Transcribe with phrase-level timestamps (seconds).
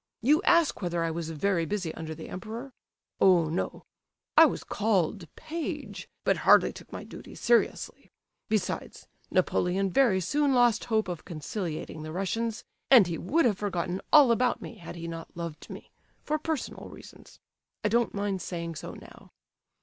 [0.23, 2.73] You ask whether I was very busy under the Emperor?
[3.19, 3.85] Oh no!
[4.35, 8.09] I was called 'page,' but hardly took my duty seriously.
[8.49, 14.01] Besides, Napoleon very soon lost hope of conciliating the Russians, and he would have forgotten
[14.11, 19.29] all about me had he not loved me—for personal reasons—I don't mind saying so now.